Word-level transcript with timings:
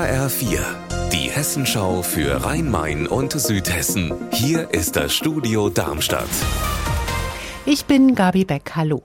HR4, 0.00 0.60
die 1.12 1.30
Hessenschau 1.30 2.00
für 2.00 2.42
Rhein-Main 2.42 3.06
und 3.06 3.32
Südhessen. 3.38 4.14
Hier 4.32 4.72
ist 4.72 4.96
das 4.96 5.12
Studio 5.12 5.68
Darmstadt. 5.68 6.24
Ich 7.66 7.84
bin 7.84 8.14
Gabi 8.14 8.46
Beck. 8.46 8.72
Hallo. 8.76 9.02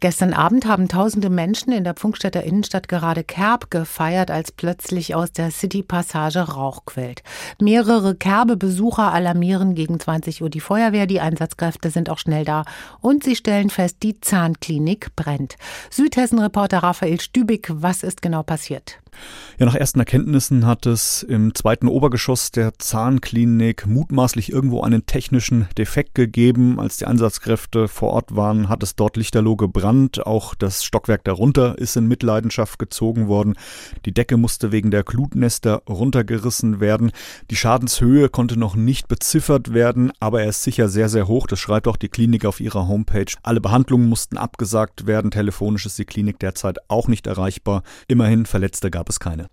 Gestern 0.00 0.32
Abend 0.32 0.64
haben 0.64 0.86
tausende 0.86 1.28
Menschen 1.28 1.72
in 1.72 1.82
der 1.82 1.94
Pfungstädter 1.94 2.44
Innenstadt 2.44 2.86
gerade 2.86 3.24
Kerb 3.24 3.68
gefeiert, 3.68 4.30
als 4.30 4.52
plötzlich 4.52 5.16
aus 5.16 5.32
der 5.32 5.50
City-Passage 5.50 6.38
Rauch 6.38 6.84
quillt. 6.84 7.24
Mehrere 7.60 8.14
Kerbe-Besucher 8.14 9.12
alarmieren 9.12 9.74
gegen 9.74 9.98
20 9.98 10.40
Uhr 10.40 10.50
die 10.50 10.60
Feuerwehr. 10.60 11.08
Die 11.08 11.18
Einsatzkräfte 11.18 11.90
sind 11.90 12.10
auch 12.10 12.18
schnell 12.18 12.44
da. 12.44 12.62
Und 13.00 13.24
sie 13.24 13.34
stellen 13.34 13.70
fest, 13.70 13.96
die 14.04 14.20
Zahnklinik 14.20 15.16
brennt. 15.16 15.56
Südhessen-Reporter 15.90 16.78
Raphael 16.78 17.20
Stübig, 17.20 17.68
was 17.68 18.04
ist 18.04 18.22
genau 18.22 18.44
passiert? 18.44 19.00
Ja, 19.58 19.66
nach 19.66 19.74
ersten 19.74 19.98
Erkenntnissen 19.98 20.64
hat 20.64 20.86
es 20.86 21.24
im 21.24 21.52
zweiten 21.56 21.88
Obergeschoss 21.88 22.52
der 22.52 22.78
Zahnklinik 22.78 23.86
mutmaßlich 23.86 24.52
irgendwo 24.52 24.82
einen 24.82 25.06
technischen 25.06 25.66
Defekt 25.76 26.14
gegeben. 26.14 26.78
Als 26.78 26.98
die 26.98 27.06
Einsatzkräfte 27.06 27.88
vor 27.88 28.12
Ort 28.12 28.36
waren, 28.36 28.68
hat 28.68 28.84
es 28.84 28.94
dort 28.94 29.16
lichterloh 29.16 29.56
gebrannt. 29.56 29.87
Auch 29.88 30.54
das 30.54 30.84
Stockwerk 30.84 31.24
darunter 31.24 31.78
ist 31.78 31.96
in 31.96 32.06
Mitleidenschaft 32.06 32.78
gezogen 32.78 33.28
worden. 33.28 33.54
Die 34.04 34.12
Decke 34.12 34.36
musste 34.36 34.70
wegen 34.72 34.90
der 34.90 35.02
Glutnester 35.02 35.82
runtergerissen 35.88 36.80
werden. 36.80 37.12
Die 37.50 37.56
Schadenshöhe 37.56 38.28
konnte 38.28 38.58
noch 38.58 38.76
nicht 38.76 39.08
beziffert 39.08 39.72
werden, 39.72 40.12
aber 40.20 40.42
er 40.42 40.50
ist 40.50 40.62
sicher 40.62 40.88
sehr, 40.88 41.08
sehr 41.08 41.26
hoch. 41.26 41.46
Das 41.46 41.58
schreibt 41.58 41.88
auch 41.88 41.96
die 41.96 42.08
Klinik 42.08 42.44
auf 42.44 42.60
ihrer 42.60 42.86
Homepage. 42.86 43.32
Alle 43.42 43.60
Behandlungen 43.60 44.08
mussten 44.08 44.36
abgesagt 44.36 45.06
werden. 45.06 45.30
Telefonisch 45.30 45.86
ist 45.86 45.98
die 45.98 46.04
Klinik 46.04 46.38
derzeit 46.38 46.78
auch 46.88 47.08
nicht 47.08 47.26
erreichbar. 47.26 47.82
Immerhin 48.06 48.46
Verletzte 48.46 48.90
gab 48.90 49.08
es 49.08 49.20
keine. 49.20 49.46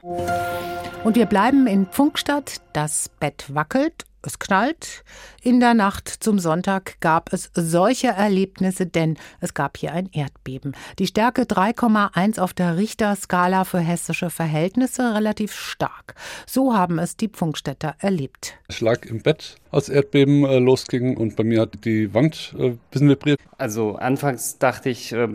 Und 1.04 1.16
wir 1.16 1.28
bleiben 1.28 1.68
in 1.68 1.86
Funkstadt. 1.86 2.62
Das 2.74 3.10
Bett 3.20 3.46
wackelt 3.54 4.06
es 4.26 4.40
knallt. 4.40 5.04
In 5.42 5.60
der 5.60 5.74
Nacht 5.74 6.10
zum 6.10 6.40
Sonntag 6.40 7.00
gab 7.00 7.32
es 7.32 7.52
solche 7.54 8.08
Erlebnisse, 8.08 8.86
denn 8.86 9.18
es 9.42 9.54
gab 9.54 9.78
hier 9.78 9.92
ein 9.94 10.10
Erdbeben. 10.12 10.76
Die 11.00 11.08
Stärke 11.08 11.44
3,1 11.44 12.40
auf 12.40 12.54
der 12.54 12.78
Richterskala 12.78 13.64
für 13.64 13.80
hessische 13.80 14.30
Verhältnisse 14.30 15.14
relativ 15.14 15.54
stark. 15.54 16.16
So 16.48 16.76
haben 16.76 17.00
es 17.00 17.18
die 17.18 17.28
Pfungstädter 17.28 17.96
erlebt. 18.00 18.58
Ich 18.70 18.82
lag 18.82 19.06
im 19.06 19.22
Bett, 19.22 19.58
als 19.72 19.90
Erdbeben 19.90 20.46
äh, 20.46 20.60
losging 20.60 21.18
und 21.18 21.36
bei 21.36 21.44
mir 21.44 21.62
hat 21.62 21.86
die 21.86 22.14
Wand 22.14 22.56
äh, 22.58 22.70
ein 22.70 22.80
bisschen 22.92 23.10
vibriert. 23.10 23.40
Also 23.58 23.96
anfangs 23.96 24.58
dachte 24.58 24.90
ich, 24.90 25.12
äh, 25.12 25.28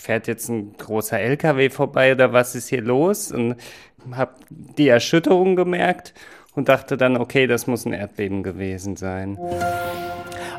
fährt 0.00 0.26
jetzt 0.26 0.48
ein 0.48 0.74
großer 0.76 1.20
LKW 1.20 1.70
vorbei 1.70 2.12
oder 2.12 2.32
was 2.32 2.54
ist 2.54 2.68
hier 2.68 2.82
los? 2.82 3.30
Und 3.30 3.56
habe 4.10 4.32
die 4.48 4.88
Erschütterung 4.88 5.56
gemerkt 5.56 6.14
und 6.54 6.68
dachte 6.68 6.96
dann, 6.96 7.16
okay, 7.16 7.46
das 7.46 7.66
muss 7.66 7.84
ein 7.86 7.92
Erdbeben 7.92 8.42
gewesen 8.42 8.96
sein. 8.96 9.38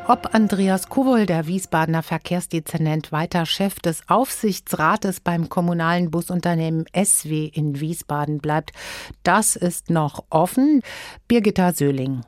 Ob 0.06 0.34
Andreas 0.34 0.90
Kowol, 0.90 1.24
der 1.24 1.46
Wiesbadener 1.46 2.02
Verkehrsdezernent, 2.02 3.10
weiter 3.10 3.46
Chef 3.46 3.78
des 3.80 4.02
Aufsichtsrates 4.06 5.20
beim 5.20 5.48
kommunalen 5.48 6.10
Busunternehmen 6.10 6.84
SW 6.94 7.46
in 7.46 7.80
Wiesbaden 7.80 8.38
bleibt, 8.38 8.72
das 9.22 9.56
ist 9.56 9.88
noch 9.88 10.24
offen. 10.28 10.82
Birgitta 11.26 11.72
Söhling. 11.72 12.20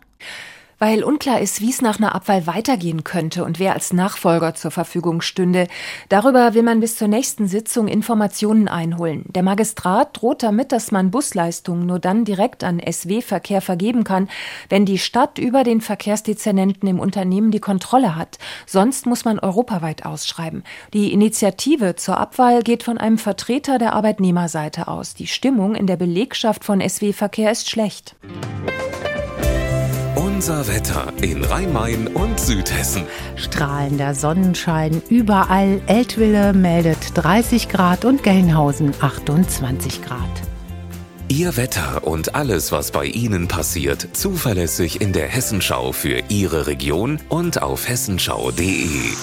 Weil 0.79 1.05
unklar 1.05 1.41
ist, 1.41 1.63
wie 1.63 1.71
es 1.71 1.81
nach 1.81 1.99
einer 1.99 2.15
Abwahl 2.15 2.47
weitergehen 2.47 3.03
könnte 3.03 3.45
und 3.45 3.59
wer 3.59 3.73
als 3.73 3.95
Nachfolger 3.95 4.55
zur 4.55 4.71
Verfügung 4.71 5.23
stünde. 5.23 5.69
Darüber 6.11 6.53
will 6.53 6.63
man 6.63 6.81
bis 6.81 6.97
zur 6.97 7.09
nächsten 7.09 7.49
Sitzung 7.49 7.89
Informationen 7.89 8.69
einholen. 8.69 9.25
Der 9.29 9.43
Magistrat 9.43 10.21
droht 10.21 10.43
damit, 10.43 10.73
dass 10.73 10.93
man 10.93 11.11
Busleistungen 11.11 11.87
nur 11.87 11.99
dann 11.99 12.27
direkt 12.27 12.63
an 12.63 12.79
SW-Verkehr 12.79 13.63
vergeben 13.63 14.05
kann, 14.05 14.29
wenn 14.69 14.85
die 14.85 14.99
Stadt 14.99 15.39
über 15.39 15.65
den 15.65 15.81
Verkehrsdezernenten 15.81 16.89
im 16.89 17.01
Unternehmen 17.01 17.51
die 17.51 17.61
Kontrolle 17.61 18.15
hat. 18.15 18.37
Sonst 18.67 19.07
muss 19.07 19.25
man 19.25 19.39
europaweit 19.39 20.05
ausschreiben. 20.05 20.63
Die 20.93 21.13
Initiative 21.15 21.97
zur 21.97 22.19
Abwahl 22.19 22.63
geht 22.63 22.83
von 22.83 22.99
einem 22.99 23.17
Vertreter 23.17 23.79
der 23.79 23.95
Arbeitnehmerseite 23.95 24.89
aus. 24.89 25.15
Die 25.15 25.27
Stimmung 25.27 25.75
in 25.75 25.87
der 25.87 25.97
Belegschaft 25.97 26.65
von 26.65 26.87
SW-Verkehr 26.87 27.51
ist 27.51 27.71
schlecht. 27.71 28.15
Unser 30.49 30.69
Wetter 30.69 31.13
in 31.23 31.43
Rhein-Main 31.43 32.07
und 32.07 32.39
Südhessen. 32.39 33.03
Strahlender 33.35 34.15
Sonnenschein 34.15 35.03
überall. 35.09 35.81
Eltville 35.89 36.53
meldet 36.53 36.99
30 37.15 37.69
Grad 37.69 38.05
und 38.05 38.23
Gelnhausen 38.23 38.95
28 39.01 40.03
Grad. 40.05 40.21
Ihr 41.27 41.57
Wetter 41.57 42.07
und 42.07 42.37
alles, 42.37 42.71
was 42.71 42.93
bei 42.93 43.07
Ihnen 43.07 43.49
passiert, 43.49 44.07
zuverlässig 44.13 45.01
in 45.01 45.13
der 45.13 45.27
Hessenschau 45.27 45.91
für 45.91 46.23
Ihre 46.29 46.69
Region 46.69 47.19
und 47.29 47.61
auf 47.61 47.89
hessenschau.de. 47.89 49.17